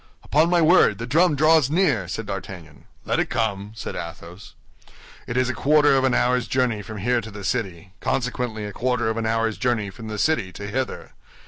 "Upon 0.23 0.49
my 0.49 0.61
word, 0.63 0.97
the 0.97 1.05
drum 1.05 1.35
draws 1.35 1.69
near," 1.69 2.07
said 2.07 2.25
D'Artagnan. 2.25 2.85
"Let 3.05 3.19
it 3.19 3.29
come," 3.29 3.71
said 3.75 3.95
Athos. 3.95 4.55
"It 5.27 5.37
is 5.37 5.47
a 5.47 5.53
quarter 5.53 5.95
of 5.95 6.03
an 6.05 6.15
hour's 6.15 6.47
journey 6.47 6.81
from 6.81 6.97
here 6.97 7.21
to 7.21 7.29
the 7.29 7.43
city, 7.43 7.93
consequently 7.99 8.65
a 8.65 8.73
quarter 8.73 9.09
of 9.11 9.17
an 9.17 9.27
hour's 9.27 9.59
journey 9.59 9.91
from 9.91 10.07
the 10.07 10.17
city 10.17 10.51
to 10.53 10.65
hither. 10.65 11.11